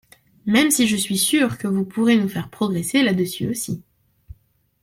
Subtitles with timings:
[0.47, 3.83] même si je suis sûr que vous pourrez nous faire progresser là-dessus aussi.